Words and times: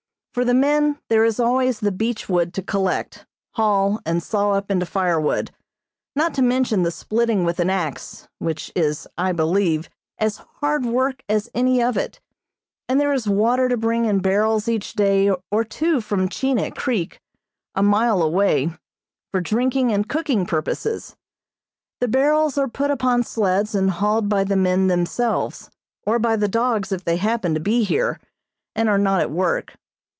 For 0.33 0.45
the 0.45 0.53
men 0.53 0.97
there 1.09 1.25
is 1.25 1.41
always 1.41 1.81
the 1.81 1.91
beach 1.91 2.29
wood 2.29 2.53
to 2.53 2.61
collect, 2.63 3.25
haul 3.55 3.99
and 4.05 4.23
saw 4.23 4.51
up 4.51 4.71
into 4.71 4.85
firewood, 4.85 5.51
not 6.15 6.33
to 6.35 6.41
mention 6.41 6.83
the 6.83 6.89
splitting 6.91 7.43
with 7.43 7.59
an 7.59 7.69
axe, 7.69 8.29
which 8.39 8.71
is, 8.73 9.09
I 9.17 9.33
believe, 9.33 9.89
as 10.17 10.37
hard 10.61 10.85
work 10.85 11.21
as 11.27 11.49
any 11.53 11.83
of 11.83 11.97
it, 11.97 12.21
and 12.87 12.97
there 12.97 13.11
is 13.11 13.27
water 13.27 13.67
to 13.67 13.75
bring 13.75 14.05
in 14.05 14.19
barrels 14.21 14.69
each 14.69 14.93
day 14.93 15.29
or 15.51 15.65
two 15.65 15.99
from 15.99 16.29
Chinik 16.29 16.75
Creek, 16.77 17.19
a 17.75 17.83
mile 17.83 18.21
away, 18.21 18.71
for 19.31 19.41
drinking 19.41 19.91
and 19.91 20.07
cooking 20.07 20.45
purposes. 20.45 21.17
The 21.99 22.07
barrels 22.07 22.57
are 22.57 22.69
put 22.69 22.89
upon 22.89 23.23
sleds 23.23 23.75
and 23.75 23.91
hauled 23.91 24.29
by 24.29 24.45
the 24.45 24.55
men 24.55 24.87
themselves, 24.87 25.69
or 26.07 26.19
by 26.19 26.37
the 26.37 26.47
dogs 26.47 26.93
if 26.93 27.03
they 27.03 27.17
happen 27.17 27.53
to 27.53 27.59
be 27.59 27.83
here, 27.83 28.17
and 28.73 28.87
are 28.87 28.97
not 28.97 29.19
at 29.19 29.29
work. 29.29 29.75